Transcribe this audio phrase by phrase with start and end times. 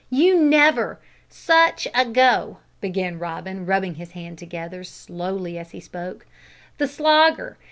[0.09, 0.97] you never
[1.29, 6.25] such a go!" began Robin, rubbing his hands together slowly as he spoke.
[6.79, 7.59] "The Slogger!